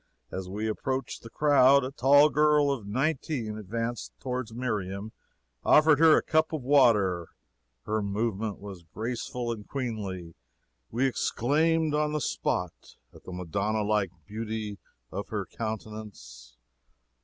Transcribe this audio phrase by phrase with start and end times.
[0.31, 5.11] As we approached the crowd a tall girl of nineteen advanced toward Miriam and
[5.63, 7.27] offered her a cup of water.
[7.83, 10.33] Her movement was graceful and queenly.
[10.89, 14.79] We exclaimed on the spot at the Madonna like beauty
[15.11, 16.57] of her countenance.